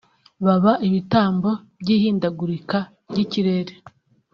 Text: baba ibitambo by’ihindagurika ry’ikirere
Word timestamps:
baba 0.45 0.71
ibitambo 0.87 1.49
by’ihindagurika 1.81 2.77
ry’ikirere 3.09 3.73